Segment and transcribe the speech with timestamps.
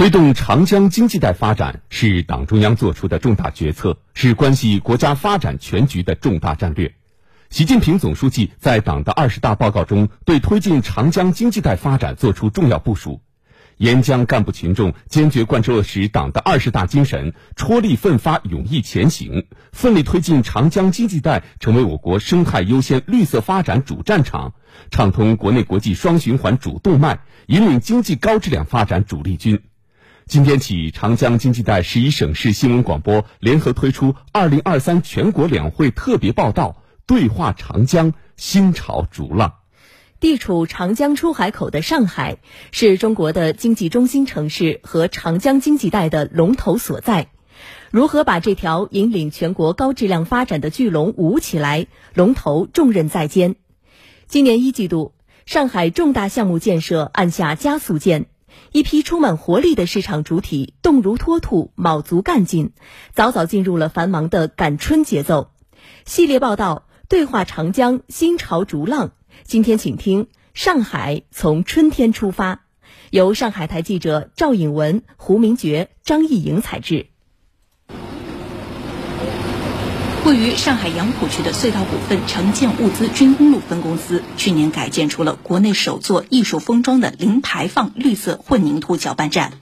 [0.00, 6.94] 推动长江经济带发展是党中央作出的重大决策，是关系国家发展全局的重大战略。
[7.50, 13.20] 习近平总书记在党的二十大报告中，对推进长江经济带发展作出重要部署。
[13.76, 24.54] 沿江干部群众坚决贯彻落实党的二十大精神，踔厉奋发，勇毅前行，奋力推进长江经济带成为我国生态优先、绿色发展主战场，
[24.90, 29.60] 畅通国内国际双循环主动脉，引领经济高质量发展主力军。
[30.30, 39.54] 今天起，长江经济带十一省市新闻广播联合推出二零二三全国两会特别报道，对话长江，新潮逐浪。
[40.20, 42.38] 地处长江出海口的上海，
[42.70, 47.32] 是中国的经济中心城市和长江经济带的龙头所在。
[47.90, 51.88] 如何把这条引领全国高质量发展的巨龙舞起来？
[52.14, 53.56] 龙头重任在肩。
[54.28, 55.12] 今年一季度，
[55.44, 58.26] 上海重大项目建设按下加速键，
[58.72, 62.72] 一批充满活力的市场主体动如脱兔，卯足干劲，
[63.12, 65.50] 早早进入了繁忙的赶春节奏。
[66.04, 69.12] 系列报道：对话长江，新潮逐浪。
[69.44, 72.64] 今天，请听上海从春天出发，
[73.10, 77.06] 由上海台记者赵颖文、胡明觉、张艺莹采制。
[80.26, 89.54] 位于上海杨浦区的隧道股份城建物资军工路分公司，去年改建出了国内首座艺术封装的零排放绿色混凝土搅拌站。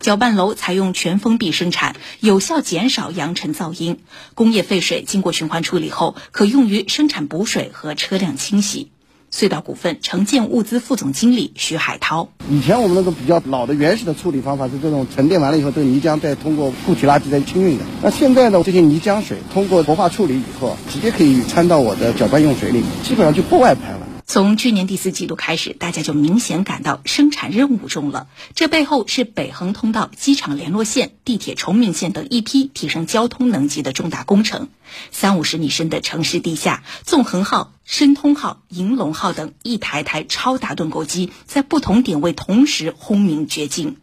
[0.00, 3.98] 搅拌楼采用全封闭生产，有效减少扬尘噪音。
[4.34, 8.90] 工业废水经过循环处理后，可用于生产补水和车辆清洗。
[9.32, 17.84] 隧道股份城建物资副总经理徐海涛：以前我们那个比较老的原始的处理方法是这种沉淀完了以后，这个泥浆再通过固体垃圾再清运的。
[18.02, 24.05] 那现在呢，这些泥浆水通过活化处理以后，直接可以掺到我的搅拌用水里面，基本上就不外排了。
[24.28, 28.26] 从去年第四季度开始，大家就明显感到生产任务重了。
[28.56, 34.68] 这背后是北横通道、机场联络线、地铁崇明线等一批提升交通能级的重大工程。
[35.12, 43.96] 三五十米深的城市地下，纵横号、申通号、银龙号等一台台超大盾构机在不同点位同时轰鸣掘进。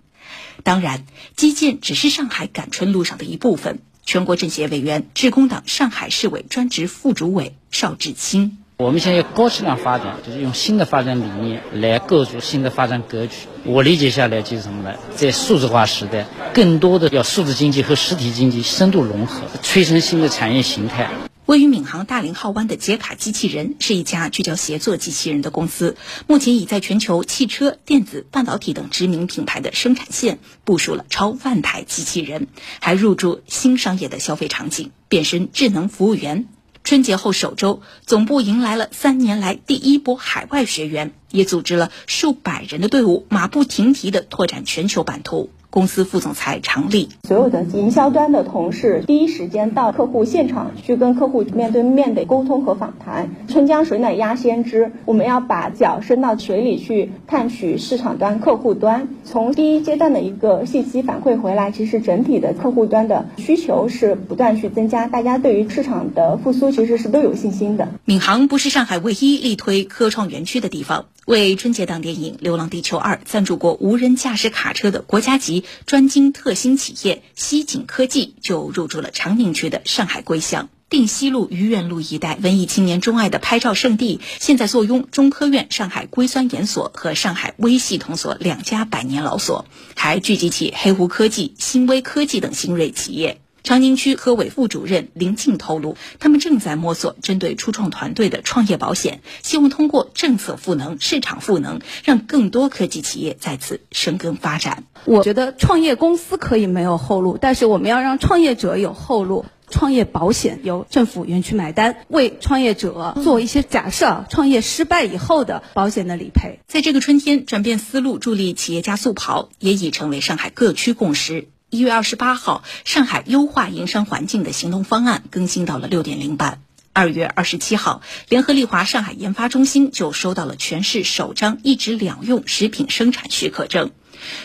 [0.63, 1.05] 当然，
[1.35, 3.81] 基建只是上海赶春路上的一部分。
[4.05, 8.62] 全国政协委员、致公党上海市委专职副主委邵志清。
[8.83, 13.33] 我们现在要高质量发展，就是用新的发展理念来构筑新的发展格局。
[13.63, 14.97] 我理解下来就是什么呢？
[15.15, 21.09] 在数字化时代，更多的要数字经济和实体经济深度融合，催生新的产业形态。
[21.45, 25.95] 位于闵行大林浩湾的捷卡机器人是一家聚焦协作机器人的公司，
[26.27, 32.47] 目前已在全球汽车、电子、半导体等知名品牌的生产线部署了超万台机器人，
[32.81, 36.47] 还入驻新商业的消费场景，变身智能服务员。
[36.83, 45.49] 春节后首周，总部迎来了三年来第一波海外学员，也组织了数百人的队伍，马不停蹄地拓展全球版图。
[45.73, 53.31] 公司副总裁常丽，所有的营销端的同事第一时间到客户现场去跟客户面对面的沟通和访谈。
[53.47, 59.07] 春江水暖鸭先知，我们要把脚伸到水里去探取市场端、客户端。
[59.23, 67.87] 从第一阶段的一个信息反馈回来，其实整体的客户端的需求是不断去增加，大家对于市场的复苏其实是都有信心的。
[68.05, 71.05] 闵行不是上海唯一力推科创园区的地方。
[71.25, 80.67] 为春节档电影《流浪地球二》赞助过无人驾驶卡车的国家级专精特新企业西景科技就入驻了长宁区的上海归乡。
[80.89, 93.39] 定西路、愚园路一带文艺青年钟爱的拍照圣地，现在坐拥中科院上海硅酸盐所和上海微系统所两家百年老所，还聚集起黑湖科技、新微科技等新锐企业。
[93.63, 104.83] 长宁区科委副主任林静透露，他们正在摸索针对初创团队的创业保险，希望通过政策赋能、市场赋能，让更多科技企业在此生根发展。
[105.05, 109.45] 我觉得创业公司可以没有后路，但是我们要让创业者有后路。
[109.69, 116.59] 创业保险由政府园区买单，为创业者做一些假设，创业失败以后的保险的理赔。
[116.67, 121.47] 在这个春天，转变思路，助力企业家速跑，也已成为上海各区共识。
[121.73, 126.61] 一月二十八号，上海优化营商环境的行动方案更新到了六点零版。
[126.93, 133.89] 二月二十七号，联合利华上海研发中心就收到了全市首张一纸两用食品生产许可证。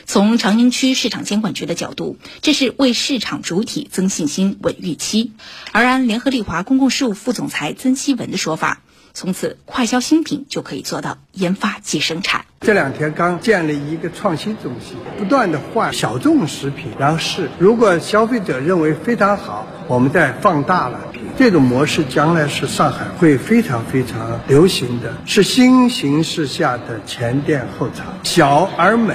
[0.07, 5.33] 从长宁区市场监管局的角度，这是为市场主体增信心、稳预期。
[5.73, 8.81] 而按联合利华公共事务副总裁曾希文的说法。
[9.15, 12.45] 从此，快消新品就可以做到研发即生产。
[12.61, 17.49] 这两天刚建立一个创新中心，不断的换小众食品，然后试。
[17.59, 21.01] 如果消费者认为非常好，我们再放大了。
[21.37, 29.15] 这种模式将来是上海会非常非常流行的，是新形势下的前店后厂，小而美。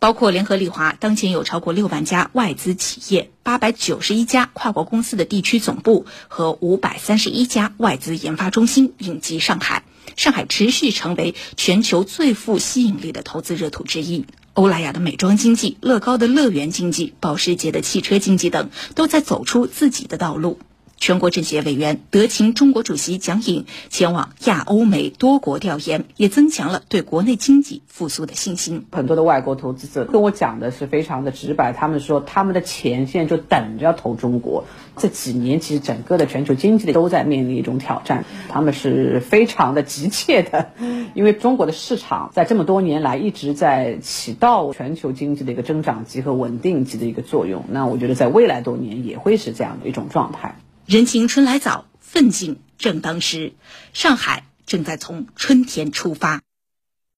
[0.00, 9.84] 包括联合利华，当前有超过六万家外资企业、八百九十一家跨国公司的地区总部和五百三十一家外资研发中心隐集上海。
[10.16, 14.24] 上海持续成为全球最富吸引力的投资热土之一。
[14.54, 20.58] 欧莱雅的美妆经济、乐高的乐园经济、保时捷的汽车经济等，都在走出自己的道路。
[21.00, 28.84] 全国政协委员、德勤中国主席蒋颖前往亚欧美多国调研，也增强了对国内经济复苏的信心。
[28.92, 34.64] 很多的外国投资者跟我讲的是非常的直白，他们说他们的钱现在就等着投中国。
[34.98, 40.72] 这几年其实整个的全球经济都在面临一种挑战，他们是非常的急切的，
[41.14, 47.64] 因为中国的市场在这么多年来一直在起到全球经济的一个增长极和稳定级的一个作用。
[47.70, 50.56] 那我觉得在未来多年也会是这样的一种状态。
[50.90, 53.52] 人情春来早，奋进正当时。
[53.92, 56.42] 上海正在从春天出发。